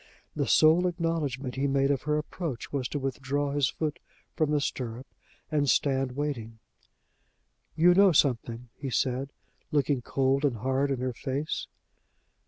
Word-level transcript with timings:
The 0.35 0.47
sole 0.47 0.87
acknowledgment 0.87 1.53
he 1.57 1.67
made 1.67 1.91
of 1.91 2.01
her 2.09 2.17
approach 2.17 2.73
was 2.73 2.87
to 2.87 2.97
withdraw 2.97 3.51
his 3.51 3.69
foot 3.69 3.99
from 4.33 4.49
the 4.49 4.59
stirrup 4.59 5.05
and 5.51 5.69
stand 5.69 6.13
waiting. 6.13 6.57
"You 7.75 7.93
know 7.93 8.11
something," 8.11 8.69
he 8.73 8.89
said, 8.89 9.31
looking 9.71 10.01
cold 10.01 10.43
and 10.43 10.55
hard 10.57 10.89
in 10.89 11.01
her 11.01 11.13
face. 11.13 11.67